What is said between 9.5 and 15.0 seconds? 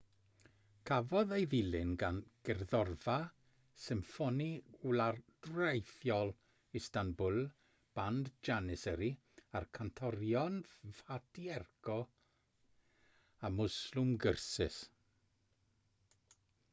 a'r cantorion fatih erkoc a müslüm gürses